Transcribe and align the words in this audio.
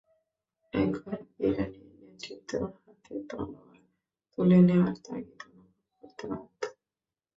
এখন 0.73 1.15
ইরানি 1.39 1.81
নেতৃত্ব 1.99 2.51
হাতে 2.75 3.15
তলোয়ার 3.29 3.79
তুলে 4.31 4.59
নেওয়ার 4.67 4.95
তাগিদ 5.05 5.39
অনুভব 5.47 5.77
করতে 5.99 6.23
বাধ্য। 6.29 6.61